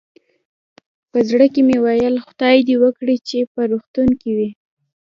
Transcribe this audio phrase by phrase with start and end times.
[1.11, 4.49] په زړه کې مې ویل، خدای دې وکړي چې په روغتون کې وي.